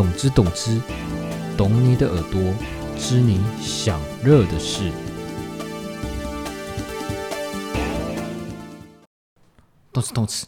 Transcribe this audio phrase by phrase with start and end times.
[0.00, 0.80] 懂之懂之，
[1.58, 2.40] 懂你的耳朵，
[2.96, 4.90] 知你想热的事。
[9.92, 10.46] 动词动词，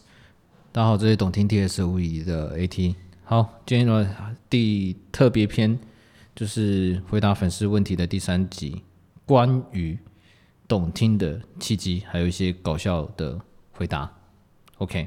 [0.73, 2.95] 大家好，这是懂听 TS 物理的 AT。
[3.25, 5.79] 好，今天的第特别篇
[6.35, 8.83] 就是回答粉丝问题的第三集，
[9.27, 9.99] 关于
[10.67, 13.39] 懂听的契机，还有一些搞笑的
[13.73, 14.11] 回答。
[14.79, 15.07] OK。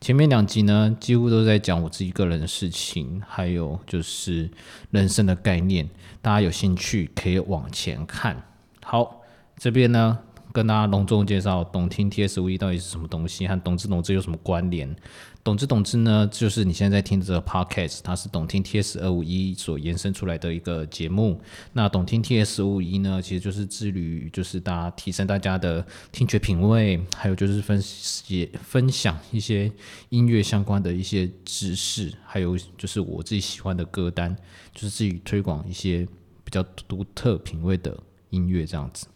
[0.00, 4.50] 前面两集呢，几乎都在讲我自己个人的事情，还有就是
[4.90, 5.88] 人生的概念。
[6.22, 8.42] 大家有兴趣可以往前看。
[8.82, 9.20] 好，
[9.58, 10.18] 这边呢。
[10.52, 14.94] 跟大家隆重介绍，懂听 TSV 到底是什么东西，和懂之懂之有什么关联？
[15.42, 21.40] 懂之懂之呢，就是你现在在听的这个 Podcast，它是懂听 TS 二五一所延伸出来的一个节目。
[21.72, 29.72] 那懂听 TS 五一呢，其实就是致力于就是大家提升大家的听觉品味，还有就是分析分享一些
[30.10, 34.36] 音乐相关的一些知识，还有就是我自己喜欢的歌单，
[34.74, 36.06] 就是自己推广一些
[36.44, 37.98] 比较独特品味的
[38.28, 39.06] 音乐这样子。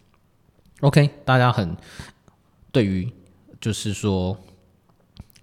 [0.84, 1.74] OK，大家很
[2.70, 3.10] 对于
[3.58, 4.36] 就是说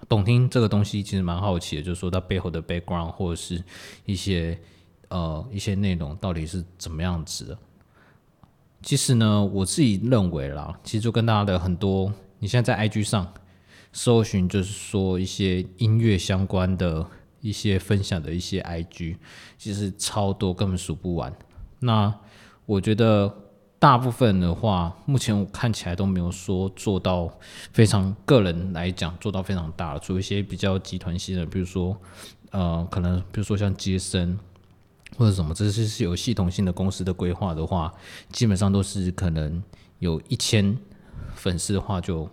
[0.08, 3.64] 懂听这个东西其实蛮好奇的，就是说它背后的 background 或者是
[4.06, 4.56] 一些
[5.08, 7.58] 呃一些内容到底是怎么样子的。
[8.84, 13.34] 其实呢，我自己认为啦，其实就跟大家的很多，你现在在 IG 上
[13.92, 17.04] 搜寻，就是说一些音乐相关的
[17.40, 19.18] 一些分享的一些 IG，
[19.58, 21.36] 其实超多，根本数不完。
[21.80, 22.14] 那
[22.68, 23.36] 我觉得。
[23.82, 27.28] 大部分的话，目前我看起来都没有说做到
[27.74, 31.98] 非常个人来讲做到非常大，除一些比较集团性的，比如说
[32.52, 34.38] 呃，可能比如说像接生
[35.18, 37.92] 或者什么，这些是有系统性的公司的规划的话，
[38.32, 39.64] 基本上都是可能
[39.98, 40.78] 有一千
[41.34, 42.30] 粉丝的话就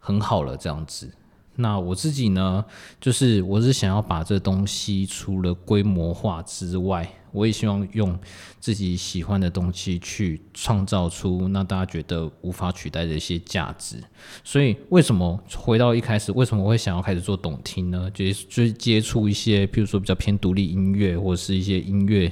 [0.00, 1.08] 很好了这样子。
[1.56, 2.64] 那我自己呢，
[3.00, 7.08] 就是我是想要把这东西除了规模化之外。
[7.34, 8.14] 我也希望用
[8.60, 13.96] 自己喜欢的东西去创造出让大家觉得无法取代的一些价值。
[14.44, 18.10] 所以，为什么回到一开始，为什么我会想要开始做懂听呢？
[18.12, 22.30] 就是就接触一些，譬如说比较偏独立音乐，或者是一些音乐，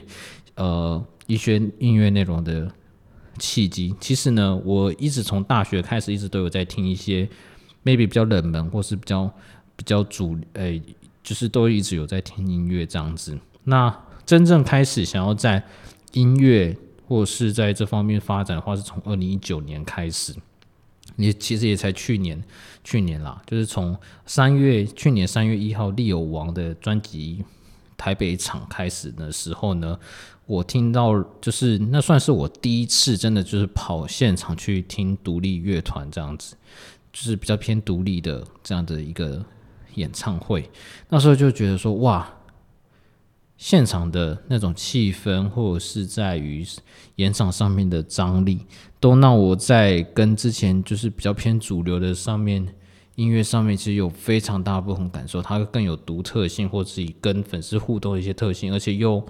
[0.57, 2.71] 呃，一些音乐内容的
[3.39, 3.95] 契机。
[4.01, 7.27] 其实呢，我一直从大学开始，一直都有在听一些
[7.85, 9.31] maybe 比较冷门，或是比较
[9.77, 10.83] 比较主，诶，
[11.23, 13.39] 就是都一直有在听音乐这样子。
[13.65, 15.63] 那真正开始想要在
[16.13, 16.77] 音乐
[17.07, 20.35] 或是在这方面发展的话，是从二零一九年开始。
[21.17, 22.43] 你其实也才去年，
[22.85, 27.45] 去年啦，就是从三月，去年三月一号利友王的专辑
[27.97, 29.99] 台北场开始的时候呢，
[30.51, 36.57] 我听到就是那算是我第一次真的就是跑现场去听独立乐团这样子，
[37.13, 39.45] 就是比较偏独立的这样的一个
[39.95, 40.69] 演唱会。
[41.09, 42.29] 那时候就觉得说，哇！
[43.57, 46.67] 现场的那种气氛，或者是在于
[47.17, 48.67] 演场上面的张力，
[48.99, 52.67] 都让我在跟之前就是比较偏主流的上面
[53.15, 55.41] 音乐上面，其实有非常大不同感受。
[55.41, 59.23] 它更有独特性，或自己跟粉丝互动的一些特性，而且又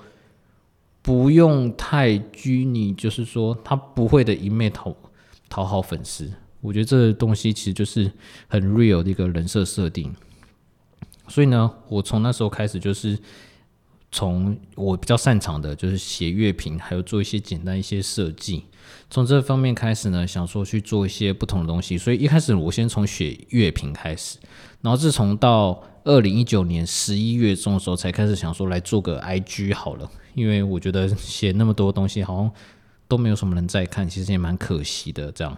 [1.02, 4.94] 不用太拘泥，就是说他不会的一昧讨
[5.48, 6.30] 讨好粉丝。
[6.60, 8.10] 我觉得这东西其实就是
[8.48, 10.14] 很 real 的一个人设设定。
[11.28, 13.18] 所以呢，我从那时候开始就是。
[14.12, 18.64] 从我比较擅长的就是写乐评，还有做一些简单一些设计。
[19.08, 21.96] 从这方面开始呢，想说去做一些不同的东西。
[21.96, 24.38] 所以一开始我先从写乐评开始，
[24.80, 30.10] 然后自从到二零一九年十一月中的时候，才开始想说来做个 IG 好了。
[30.34, 32.50] 因为我觉得写那么多东西好像
[33.06, 35.30] 都没有什么人在看，其实也蛮可惜的。
[35.30, 35.56] 这样，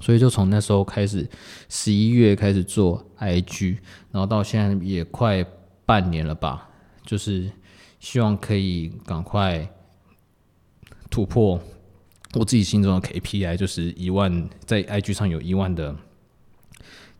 [0.00, 1.26] 所以就从那时候开始，
[1.70, 3.78] 十一月开始做 IG，
[4.10, 5.42] 然后到现在也快
[5.86, 6.68] 半年了吧，
[7.06, 7.50] 就是。
[8.02, 9.72] 希望可以赶快
[11.08, 11.58] 突破
[12.34, 15.94] 我自己心中的 KPI，就是一万，在 IG 上有一万的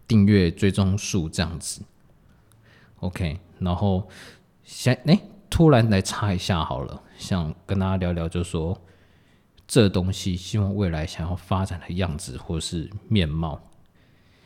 [0.08, 1.82] 订阅追踪数这样子。
[2.98, 4.08] OK，然后
[4.64, 5.16] 先哎，
[5.48, 8.76] 突然来插一下好了，想跟大家聊聊，就说
[9.68, 13.60] 这东西希望未来想要发展的样子或是面貌。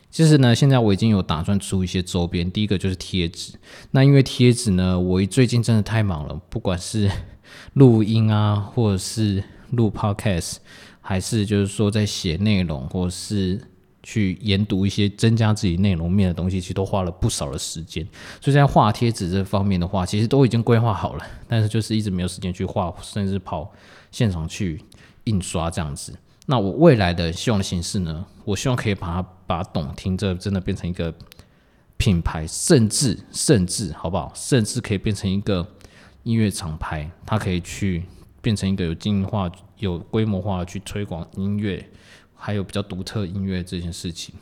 [0.09, 2.49] 其实呢，现在我已经有打算出一些周边。
[2.49, 3.53] 第一个就是贴纸。
[3.91, 7.11] 那因为贴纸呢，我最近真的太忙了，不管是
[7.73, 10.55] 录音啊，或者是录 podcast，
[11.01, 13.61] 还是就是说在写内容，或者是
[14.01, 18.03] 去研读一些增加自己内容面的东西，其实都花了不少的时间。
[18.41, 23.71] 所以在画贴纸这方面的话，其实都已经规划好了，但是就是一直没有时间去画，甚至跑
[24.09, 24.81] 现场去
[25.25, 26.13] 印刷这样子。
[26.49, 28.25] 那我未来的希望的形式呢？
[28.45, 31.13] 我希望可以把它把懂听这真的变成一个
[31.97, 34.31] 品牌，甚至甚至好不好？
[34.33, 35.67] 甚至可以变成一个
[36.23, 38.05] 音乐厂牌，它可以去
[38.41, 41.85] 变成一个有经营化、有规模化去推广音乐，
[42.33, 44.33] 还有比较独特音乐这件事情。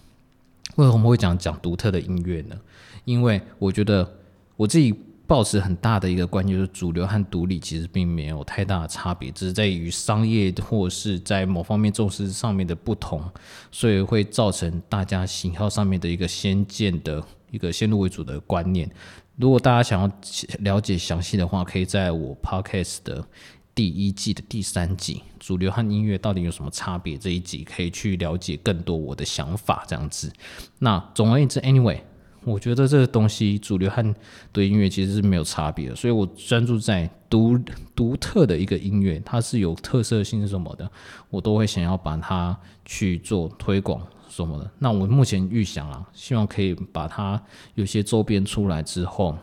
[0.76, 2.56] 为什么会讲讲独特的音乐呢？
[3.04, 4.20] 因为我觉得
[4.56, 4.94] 我自己
[5.28, 13.24] 抱持很大的一个观念，就是主流和独立其实并没有太大的差别，只是在于商业或是在某方面重视上面的不同，
[13.72, 18.90] 所以会造成大家喜好上面的一个先见的一个先入为主的观念。
[19.36, 20.12] 如果大家想要
[20.60, 23.26] 了解详细的话，可以在我 podcast 的。
[23.74, 27.18] 第一季的第三集，主流和音乐到底有什么差别？
[27.18, 30.32] 这一集可以去了解更多我的想法，这样子。
[30.80, 32.00] 那总而言之，anyway，
[32.46, 34.16] 我觉得这个东西主流和
[34.54, 37.60] 对音乐其实是没有差别的，所以我专注在独
[37.96, 40.90] 独特的一个音乐，它是有特色性什么的，
[41.30, 44.72] 我都会想要把它去做推广什么的。
[44.80, 47.42] 那我目前预想啊，希望可以把它
[47.74, 49.38] 有些周边出来之后，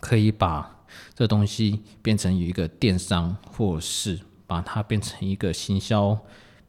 [0.00, 0.78] 可以把。
[1.14, 6.18] 这东西变成一个电商，或是把它变成一个行销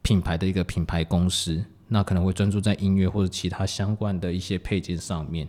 [0.00, 5.48] 品牌的一个品牌公司，那可能会专注在音乐或者其他相关的一些配件上面。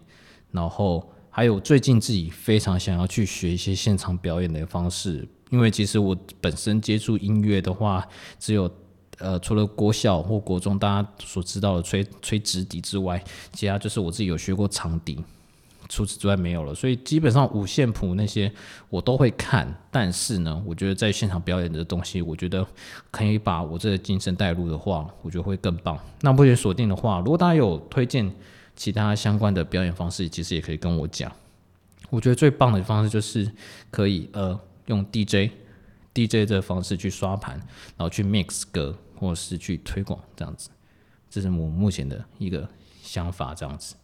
[0.52, 8.08] 然后还有最近自己非常想要去学一些现场表演的方式，因为其实我本身接触音乐的话，
[8.40, 8.72] 只有
[9.18, 13.22] 呃除了国小或国中大家所知道的吹吹直笛之外，
[13.52, 15.24] 其他就是我自己有学过长笛。
[15.88, 18.52] 除此之外没有了，所以基本上五线谱那些
[18.90, 22.66] 我都会看，但是呢，我觉得在现场表演的东西，我觉得
[23.12, 25.98] 可以把我这个精神带入的话，我觉得会更棒。
[26.22, 28.34] 那目前锁定的话，如果大家有推荐
[28.76, 31.32] 其他相关的表演方式，其实也可以跟我讲。
[32.10, 33.52] 我觉得最棒的方式就是
[33.92, 35.52] 可以呃用 DJ
[36.14, 37.58] DJ 这个方式去刷盘，
[37.96, 40.70] 然后去 mix 歌，或是去推广这样子，
[41.30, 42.68] 这是我目前的一个
[43.04, 43.96] 想法，这样子。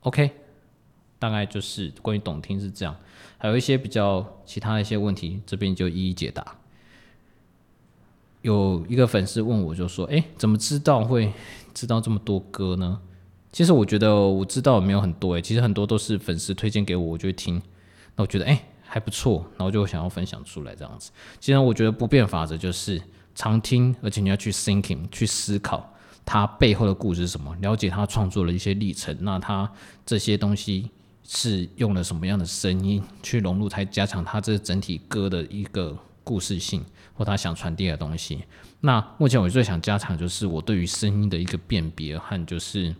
[0.00, 0.30] OK。
[1.18, 2.96] 大概就是关于懂听是这样，
[3.36, 6.56] 还有一些比较其他的一些问题，这边就一一解答。
[8.42, 11.32] 有一个粉丝问我，就说：“哎，怎么知道会
[11.74, 13.00] 知道这么多歌呢？”
[13.50, 17.60] 其实我觉得我知道没有很多，哎，其实很多都是粉丝推荐给我，我就会听。
[18.14, 21.10] 那我觉得哎还不错，然后就想要分享出来这样子。
[21.40, 23.02] 其实我觉得不变法则就是
[23.34, 25.92] 常听，而且你要去 thinking 去思考
[26.24, 29.70] 它背后的故事是什么，了解他创作的一些历程，那他
[30.06, 30.90] 这些东西。
[31.30, 35.94] 是用了什么样的声音去融入，才加强它这整体歌的一个
[36.24, 36.82] 故事性，
[37.12, 38.44] 或他想传递的东西。
[38.80, 42.94] 那目前我最想加强就是我对于声音的一个辨别和就是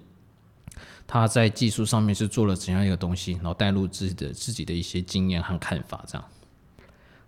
[1.07, 6.25] 他在技术上面是做了怎样一个东西，然后带入自己的自己的一些经验和看法这样。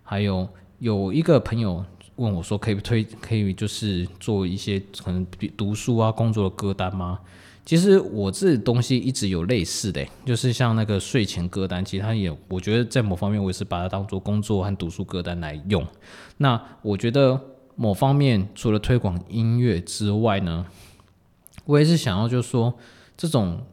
[0.03, 0.47] 还有
[0.77, 1.83] 有一个朋友
[2.17, 5.25] 问我说，可以推可以就是做一些可能
[5.57, 7.19] 读书啊工作的歌单吗？
[7.63, 15.85] 其实我这东西一直有类似的，就是像那个睡前歌单，其实它也，我觉得在某方面我也是把它当做工作和读书歌单来用。
[16.37, 17.39] 那我觉得
[17.75, 20.65] 某方面除了推广音乐之外呢，
[21.65, 22.73] 我也是想要就是说
[23.15, 23.63] 这种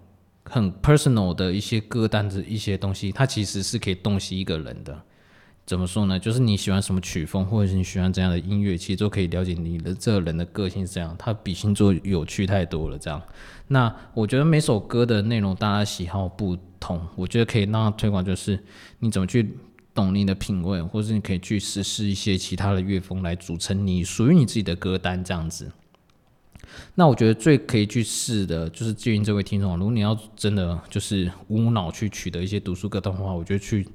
[0.44, 5.02] 很 personal 的一些歌单的一些东西，它其实是可以洞悉一个人的。
[5.68, 6.18] 怎么说呢？
[6.18, 11.14] 就是你喜欢什么曲风，或者是你喜欢怎样的音乐，其实都可以了解你的这个人的个性是这样。
[11.18, 12.98] 它比星座有趣太多了。
[12.98, 13.20] 这样，
[13.66, 18.58] 那我觉得每首歌的内容大家喜好不同，我觉得可以让他推广，就是
[19.00, 19.58] 你怎么去
[19.92, 25.70] 懂你的品味，或者你可以去实施一些其他的乐风来组成你属于你自己的歌单这样子。
[26.94, 33.86] 那我觉得最可以去试的就是建议这位听众，如果你要真的就是无脑去取得一些读书歌的话，我觉得去。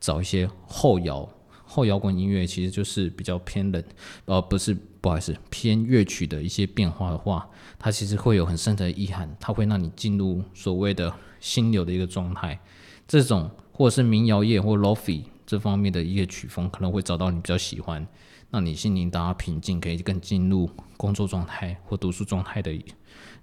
[0.00, 1.28] 找一些后摇
[1.64, 3.82] 后摇滚音乐，其实就是比较偏冷，
[4.26, 7.48] 呃，不是，不好意思，偏乐曲的一些变化的话，
[7.78, 12.60] 它其实会有很深的意涵，它会让你进入所谓的心流的一个状态。
[13.08, 18.06] 这种或者是民谣乐或 lofi 这方面的一个曲风，可能会找到你比较喜欢，
[18.50, 22.80] 让你心灵达到平静，可以更进入工作状态或读书状态的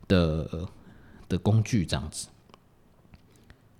[0.08, 0.68] 的
[1.28, 2.30] 的工具，这样子。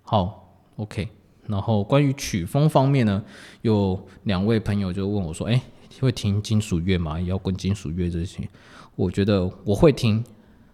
[0.02, 1.08] 好，OK。
[1.46, 3.22] 然后关于曲风方面呢，
[3.62, 5.62] 有两位朋友就问我说：“哎，
[6.00, 7.20] 会听金属乐吗？
[7.20, 8.48] 摇滚金属乐这些？”
[8.96, 10.24] 我觉得我会听，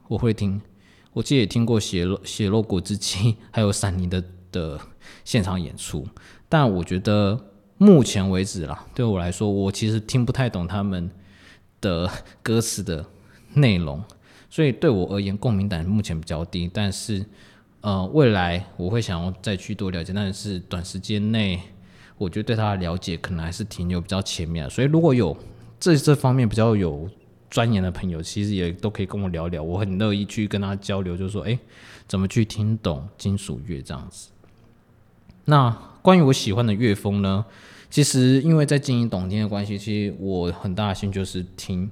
[0.08, 0.60] 我会听。
[1.12, 4.22] 我记得也听过血肉血肉果汁机还有闪灵的
[4.52, 4.80] 的
[5.24, 6.06] 现场演出，
[6.48, 7.38] 但我觉得
[7.78, 11.10] 目前为止啦，对我来说，我其实听不太懂他们
[11.80, 12.08] 的
[12.42, 13.04] 歌词的
[13.54, 14.00] 内容，
[14.48, 16.70] 所以对我而言，共鸣感目前比较低。
[16.72, 17.26] 但是
[17.82, 21.60] 呃，未来我会想要再去多了解，但是短时间内，
[22.18, 24.68] 我觉得对他的了解可能还是停留比较前面。
[24.68, 25.36] 所以如果有
[25.78, 27.08] 这这方面比较有
[27.50, 31.58] 钻研的朋友，其实也都可以跟我聊聊，我很乐意去跟他交流，就是说，哎，
[32.06, 34.28] 怎么去听懂金属乐这样子。
[35.46, 35.70] 那
[36.02, 37.44] 关于我喜欢的乐风呢？
[37.88, 41.90] 其实因为在经营懂听的关系，其实我很大的兴趣就是听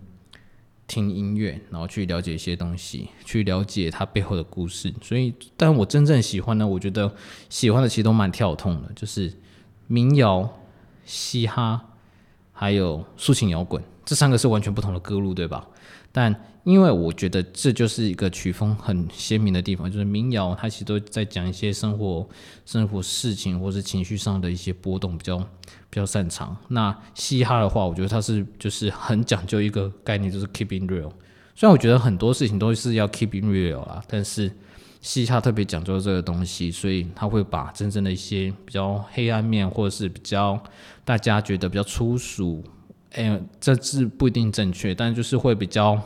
[0.89, 4.93] 听音乐，然后去了解一些东西，去了解它背后的故事。
[5.01, 7.15] 所以，但我真正喜欢呢，我觉得
[7.49, 9.33] 喜欢的其实都蛮跳痛的，就是
[9.87, 10.49] 民谣、
[11.05, 11.81] 嘻哈，
[12.53, 15.69] 还有抒情摇滚，这三个是完全不同的歌路，对吧？
[16.11, 16.35] 但
[16.65, 22.29] 因为我觉得这就是一个曲风很鲜明的地方，就是民谣它其实都在讲一些生活、
[22.67, 25.39] 生活事情或是情绪上的一些波动，比较
[25.89, 26.57] 比较擅长。
[26.69, 31.11] 那嘻哈的话，我觉得它是就是很讲究一个概念，就是 keeping real。
[31.55, 34.51] 虽然我觉得很多事情都是要 keeping real 啦，但是
[35.01, 40.63] 嘻哈特别讲究这个东西，所以他会把真正的一些比较黑暗面，或者是比较
[41.05, 42.63] 大家觉得比较粗俗。
[43.13, 46.01] 哎，这字不一定正确，但就是会比较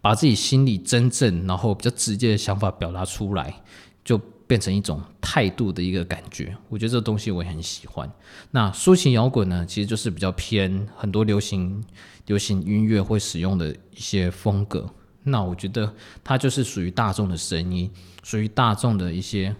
[0.00, 3.54] 把自己心里真正然后比较直接的想法表达出来，
[4.02, 6.56] 就变成一种态度的一个感觉。
[6.68, 8.10] 我觉得这东西我也很喜欢。
[8.50, 11.84] 那抒情摇滚呢，其实就是比较偏很多流行
[12.26, 14.88] 流行音乐会使用的一些风格。
[15.22, 15.94] 那我觉得
[16.24, 17.90] 它就是属于大众的声音，
[18.22, 19.54] 属于大众的一些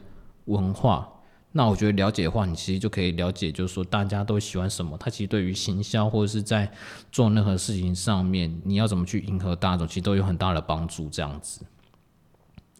[0.46, 1.08] 文化。
[1.54, 4.96] 那我觉得了解的话，你其实就可以了解，就是说大家都喜欢什么。
[4.98, 6.72] 它其实对于行销或者是在
[7.10, 11.10] 做任何事情上面，你要怎么去迎合大众，其实都有很大的帮助。
[11.10, 11.60] 这样子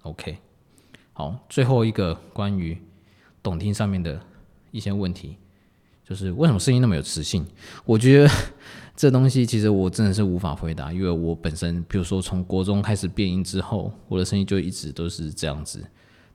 [0.02, 0.38] ，OK，
[1.12, 2.81] 好，最后一个关于
[3.43, 4.19] 懂听上面的
[4.71, 5.37] 一些问题，
[6.02, 7.47] 就是为什么声音那么有磁性？
[7.85, 8.31] 我觉得
[8.97, 15.85] 这东西其实我真的是无法回答，因为我本身，比如说从国中开始变音之后，我的声音就一直都是这样子。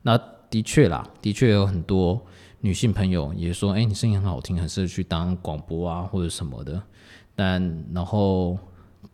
[0.04, 2.20] 那的确啦，的确有很多
[2.62, 6.82] 女性朋友也说：“哎，你声音很好听，很适合去当广播啊，或者什么的。”
[7.36, 8.58] 但然后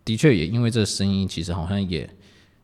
[0.05, 2.09] 的确也因为这声音，其实好像也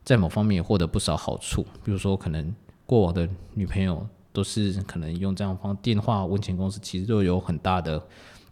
[0.06, 1.64] 在某方面也获得不少好处。
[1.84, 2.54] 比如说，可能
[2.86, 8.02] 过往的女朋友都是可能用这样方电话问钱公司，其实都有很大的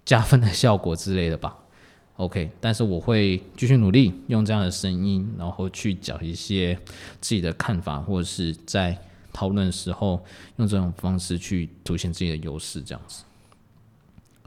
[0.04, 1.56] 加分的效果之类的吧。
[2.18, 6.78] OK，但是我会继续努力用这样的声音，然后去讲一些
[7.22, 9.00] 自己的看法，或者是在。
[9.38, 10.26] 讨论的时候，
[10.56, 13.24] 用这种方式去凸显自己的优势，这样子。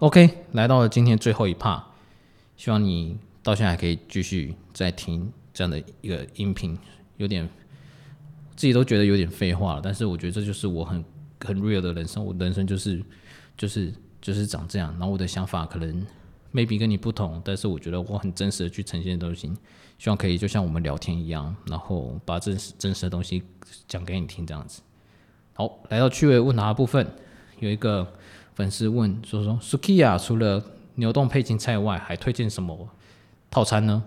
[0.00, 1.80] OK，来到了今天最后一 part，
[2.56, 6.76] 希望你到现在还可以继续再听这样的一个音频，
[7.18, 7.48] 有点
[8.56, 11.04] 自己都觉得有点废话了，但是我觉得这就是我很
[11.44, 13.00] 很 real 的人生，我人生就是
[13.56, 16.04] 就是就是长这样，然后我的想法可能
[16.52, 19.52] maybe 跟你不同，但是我觉得我很真实的去呈现东西。
[20.00, 23.42] 希望可以就像我们聊天一样，然后把真实真实的东西
[23.86, 24.80] 讲给你听，这样子。
[25.52, 27.06] 好，来到趣味问答部分，
[27.58, 28.14] 有一个
[28.54, 30.64] 粉丝问说说，Sukiya 除了
[30.94, 32.88] 牛冻配青菜外，还推荐什么
[33.50, 34.02] 套餐呢？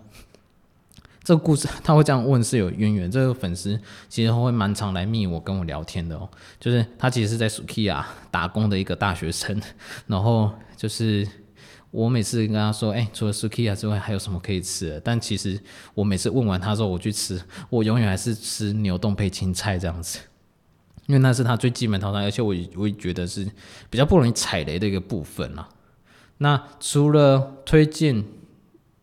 [1.23, 3.11] 这个故事他会这样问是有渊源。
[3.11, 6.27] 这个粉丝其实会蛮常来密我跟我聊天的哦，
[6.59, 9.61] 就是他其实是在 Sukiya 打工的一个大学生，
[10.07, 11.27] 然后就是。
[11.93, 14.99] 我每次跟他说，哎，除了 Sukiya 之外，还有什么可以吃的？
[14.99, 15.59] 但其实
[15.93, 20.17] 我每次问完他之后，我去吃，我永远还是吃牛冻配青菜这样子，
[21.05, 23.47] 因为那是他最基本套餐，而且我我也觉得是
[23.91, 25.69] 比较不容易踩雷的一个部分啦。
[26.39, 28.25] 那除了推荐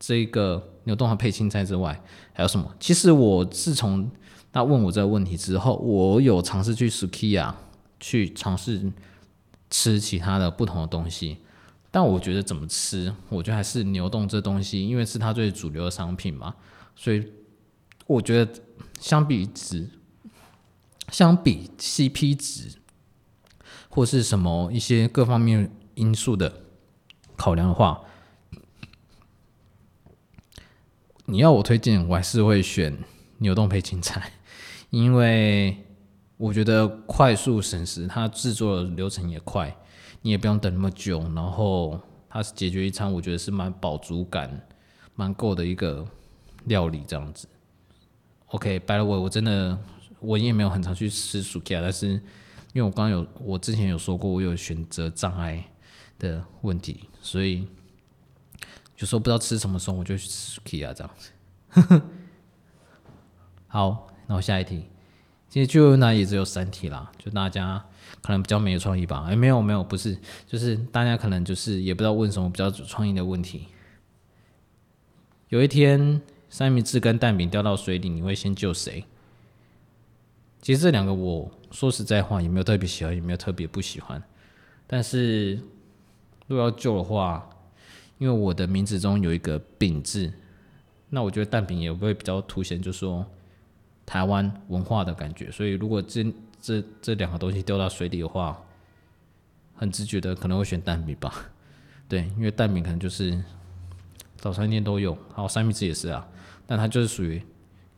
[0.00, 2.74] 这个牛冻和配青菜之外，还有什么？
[2.80, 4.10] 其实我自从
[4.52, 7.54] 他问我这个问题之后，我有尝试去 Sukiya
[8.00, 8.90] 去尝试
[9.70, 11.38] 吃其他的不同的东西。
[11.90, 16.54] 但我觉得怎么吃，我觉得还是牛冻这东西，因为是它最主流的商品嘛，
[16.94, 17.32] 所以
[18.06, 18.52] 我觉得
[19.00, 19.90] 相比值，
[21.10, 22.78] 相比 CP 值，
[23.88, 26.62] 或是什么一些各方面因素的
[27.36, 28.02] 考量的话，
[31.26, 32.98] 你要我推荐，我还是会选
[33.38, 34.32] 牛冻配青菜，
[34.90, 35.84] 因为
[36.40, 39.76] 我觉得快速省时，它制作的流程也快。
[40.22, 44.66] 你也不用等那么久，然后它是解决一餐，我觉得是蛮饱足感、
[45.14, 46.02] 蛮够的一个
[46.64, 47.46] 料理这样子。
[48.46, 49.78] OK，by the way，我真的
[50.18, 52.22] 我也没有很常去吃薯条，但是因
[52.76, 55.62] 为我刚刚有我之前有说过我有选择障碍
[56.18, 57.68] 的问题，所以
[58.96, 61.30] 有时候不知道吃什么时候我就去吃薯条这样子。
[63.68, 64.86] 好，那我下一题，
[65.50, 67.84] 其实就那也只有三题啦，就大家。
[68.22, 69.24] 可能比较没有创意吧？
[69.26, 70.14] 哎，没有没有，不是，
[70.46, 73.68] 就是大家可能就是也不知道问什么比较有创意的问题。
[75.48, 79.04] 有一天三明治跟蛋饼掉到水里，你会先救谁？
[80.60, 84.22] 其实这两个我说实在话也没有特别喜欢，也没有特别不喜欢。
[84.86, 85.54] 但是
[86.46, 87.48] 如果要救的话，
[88.18, 90.30] 因为我的名字中有一个饼字，
[91.08, 93.24] 那我觉得蛋饼也会比较凸显，就说
[94.10, 95.48] 台湾文化的感觉。
[95.52, 96.26] 所以如果这
[96.60, 98.60] 这这两个东西掉到水里的话，
[99.76, 101.32] 很直觉的可能会选蛋饼吧。
[102.08, 103.40] 对，因为蛋饼可能就是
[104.36, 106.26] 早餐店都有，还有三明治也是啊，
[106.66, 107.40] 但它就是属于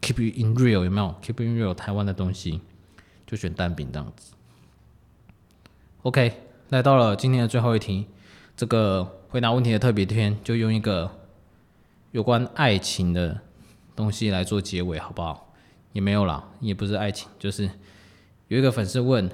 [0.02, 2.60] keep you in real 有没有？keep you in real 台湾的东西，
[3.26, 4.34] 就选蛋饼这样子。
[6.02, 6.30] OK，
[6.68, 8.06] 来到了今天的最后一题，
[8.54, 11.10] 这个回答问题的特别篇，就用一个
[12.10, 13.40] 有关爱情的
[13.96, 15.41] 东西来做结尾，好不好？
[15.92, 17.68] 也没有啦，也不是爱情，就是
[18.48, 19.30] 有一个粉丝问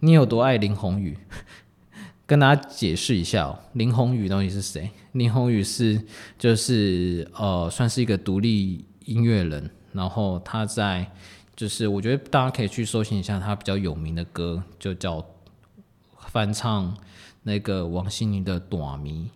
[0.00, 1.18] 你有多爱林宏宇，
[2.26, 4.90] 跟大家解释一下哦，林宏宇到底是谁？
[5.12, 6.00] 林宏宇是
[6.38, 11.10] 就是呃，算是一个独立音乐人，然后他在
[11.56, 15.24] 就是我觉得大家可以去搜寻一下他比较有名的歌，就叫。
[16.30, 16.94] 翻唱
[17.44, 19.30] 那个王心凌的《短迷》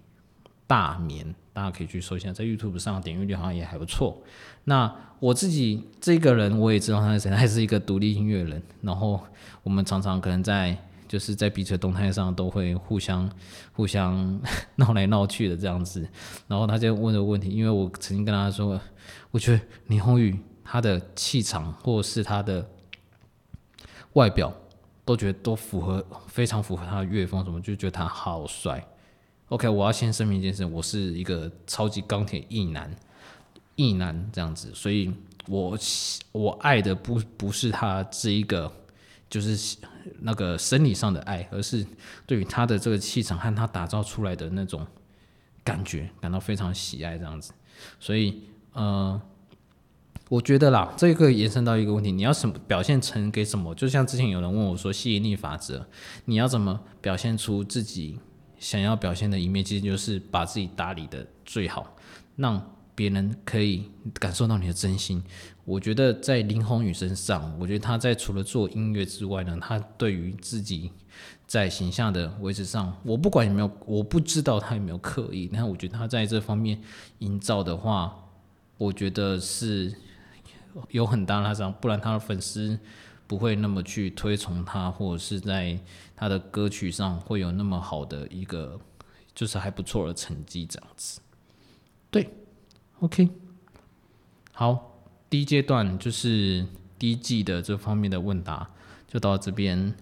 [0.66, 4.22] 大眠，大家可以去搜一下，在 YouTube 上点击率好像也还不错。
[4.64, 8.62] 那我自己这个人我也知道他是谁，他是一个独立音乐人。
[8.80, 9.20] 然后
[9.62, 13.30] 我们常常可能在就是在彼此的动态上都会互相
[13.72, 14.40] 互相
[14.76, 16.06] 闹来闹去的这样子。
[16.48, 18.80] 然后他就问的问题，因为我曾经跟他说，
[19.30, 22.68] 我觉得李宏宇他的气场或者是他的
[24.14, 24.52] 外表。
[25.04, 28.86] 都觉得都符合，非常符合他的乐风，什么就觉得他好帅。
[29.52, 32.90] OK，我要先声明一件事，我是一个超级钢铁硬男，
[33.76, 35.12] 硬男这样子，所以
[35.46, 35.78] 我
[36.32, 38.72] 我爱的不不是他这一个，
[39.28, 39.76] 就是
[40.20, 41.86] 那个生理上的爱，而是
[42.26, 44.86] 对于他的这个气场和他打造出来的那种
[45.62, 47.52] 感觉感到非常喜爱这样子，
[48.00, 49.20] 所以呃。
[50.28, 53.74] 我觉得啦，这个延伸到一个问题，你要什么表现成给什么？
[53.74, 55.86] 就像之前有人问我说，吸引力法则，
[56.24, 58.18] 你要怎么表现出自己
[58.62, 59.64] 想要表现的一面？
[59.64, 61.96] 其实就是把自己打理的最好，
[62.36, 62.64] 让
[62.94, 65.20] 别人可以感受到你的真心。
[65.64, 70.92] 我觉得在林宏宇身上，我觉得他在除了做音乐之外呢，他对于自己
[71.46, 76.80] 在形象的维持上，我不管有没有，我不知道他有没有刻意，但我觉得他在这方面
[77.18, 78.16] 营造的话，
[78.78, 79.92] 我觉得是。
[80.88, 82.78] 有很大那张，不然他的粉丝
[83.32, 85.80] 不会那么去推崇他，或者是在
[86.14, 88.78] 他的歌曲上会有那么好的一个，
[89.34, 91.18] 就是还不错的成绩这样子。
[92.10, 92.28] 对
[93.00, 93.30] ，OK，
[94.52, 94.98] 好，
[95.30, 96.66] 第一阶段就是
[96.98, 98.68] 第一季的这方面的问答
[99.08, 99.94] 就到这边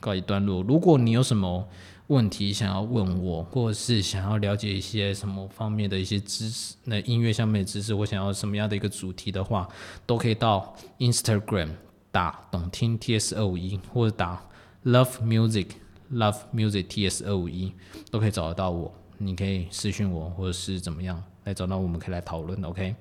[0.00, 0.60] 告一段落。
[0.64, 1.68] 如果你有什么，
[2.08, 9.68] 问题想要问我，或者是想要了解一些什么方面的一些知识，那音乐上面的知识，我想要什么样的一个主题的话，
[10.04, 11.68] 都可以到 Instagram
[12.14, 14.40] 打懂听 T S 二五一，或者打
[14.84, 15.66] Love Music
[16.12, 17.72] Love Music T S 二五一，
[18.12, 18.94] 都可以找得到我。
[19.18, 22.64] 你可以私信我，或者是怎么样来找到我们，可以来讨论。
[22.64, 22.94] OK，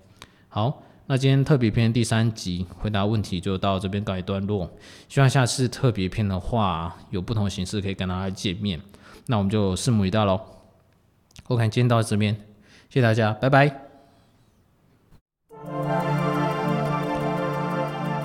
[0.49, 0.81] 好。
[1.05, 4.71] 那今天特别篇第三集回答问题就到这边告一段落，
[5.09, 8.81] 希望下次特别篇的话有不同形式可以跟大家见面，
[9.27, 10.41] 那我们就拭目以待喽。
[11.49, 12.33] OK，今天到这边，
[12.89, 13.92] 谢谢大家，拜拜。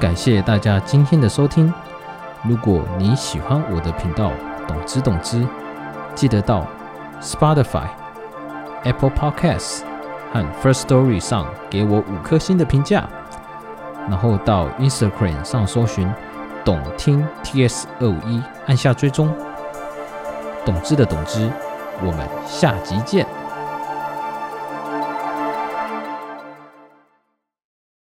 [0.00, 1.72] 感谢大家今天的收听，
[2.44, 4.30] 如果你喜欢我的频道，
[4.66, 5.44] 懂之懂之，
[6.14, 6.64] 记得到
[7.20, 7.88] Spotify、
[8.84, 9.82] Apple Podcasts。
[10.30, 13.08] 和 First Story 上给我五颗星的评价，
[14.10, 16.06] 然后到 Instagram 上搜寻
[16.62, 19.34] “懂听 TS 二五一”，按下追踪。
[20.66, 21.50] 懂之的懂之，
[22.04, 23.26] 我们下集见。